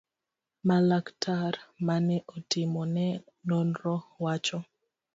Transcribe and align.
ma 0.67 0.77
laktar 0.89 1.53
mane 1.87 2.17
otimo 2.35 2.81
ne 2.95 3.07
nonro 3.49 3.95
wacho 4.23 4.57